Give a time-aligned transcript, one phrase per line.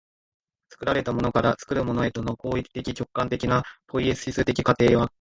[0.71, 5.09] 作られたものから作るものへとの行為的直観的なポイエシス的過程は